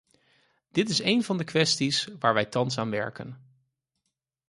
[0.71, 3.37] Dit is een van de kwesties waar wij thans aan werken.